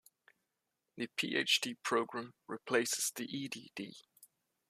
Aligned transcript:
The 0.97 1.05
Ph.D. 1.15 1.75
program 1.83 2.33
replaces 2.47 3.11
the 3.15 3.25
Ed.D. 3.25 3.93